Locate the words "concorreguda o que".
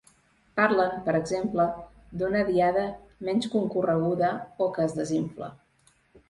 3.57-4.89